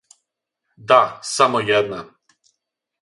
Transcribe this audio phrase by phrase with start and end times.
[0.91, 0.97] Да,
[1.33, 2.01] само једна.